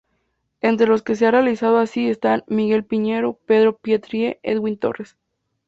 Entre 0.61 0.87
los 0.87 1.03
que 1.03 1.15
se 1.15 1.27
han 1.27 1.33
realizado 1.33 1.77
así, 1.77 2.09
están: 2.09 2.43
Miguel 2.47 2.83
Piñero, 2.83 3.37
Pedro 3.45 3.77
Pietri, 3.77 4.35
Edwin 4.41 4.79
Torres. 4.79 5.15